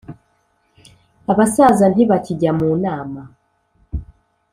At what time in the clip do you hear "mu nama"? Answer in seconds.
2.59-3.21